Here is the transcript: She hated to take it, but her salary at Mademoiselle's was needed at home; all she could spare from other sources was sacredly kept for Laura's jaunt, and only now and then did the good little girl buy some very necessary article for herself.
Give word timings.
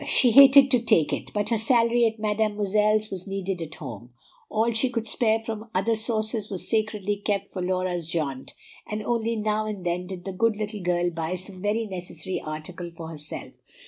She 0.07 0.31
hated 0.31 0.71
to 0.71 0.79
take 0.81 1.13
it, 1.13 1.29
but 1.31 1.49
her 1.49 1.59
salary 1.59 2.07
at 2.07 2.17
Mademoiselle's 2.17 3.11
was 3.11 3.27
needed 3.27 3.61
at 3.61 3.75
home; 3.75 4.09
all 4.49 4.71
she 4.71 4.89
could 4.89 5.07
spare 5.07 5.39
from 5.39 5.69
other 5.75 5.93
sources 5.93 6.49
was 6.49 6.67
sacredly 6.67 7.17
kept 7.17 7.51
for 7.53 7.61
Laura's 7.61 8.09
jaunt, 8.09 8.55
and 8.89 9.03
only 9.03 9.35
now 9.35 9.67
and 9.67 9.85
then 9.85 10.07
did 10.07 10.25
the 10.25 10.31
good 10.31 10.57
little 10.57 10.81
girl 10.81 11.11
buy 11.11 11.35
some 11.35 11.61
very 11.61 11.85
necessary 11.85 12.41
article 12.41 12.89
for 12.89 13.09
herself. 13.09 13.53